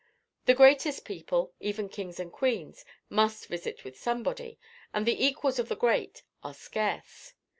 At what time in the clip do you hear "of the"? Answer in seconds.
5.59-5.75